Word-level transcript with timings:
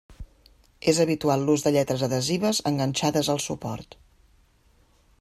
És 0.91 1.01
habitual 1.03 1.43
l'ús 1.49 1.65
de 1.67 1.73
lletres 1.77 2.05
adhesives 2.09 2.63
enganxades 2.73 3.33
al 3.35 3.45
suport. 3.49 3.99